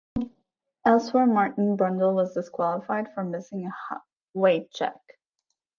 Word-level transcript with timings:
Elsewhere 0.83 1.27
Martin 1.27 1.77
Brundle 1.77 2.15
was 2.15 2.33
disqualified 2.33 3.13
for 3.13 3.23
missing 3.23 3.67
a 3.67 4.01
weight 4.33 4.71
check. 4.71 4.97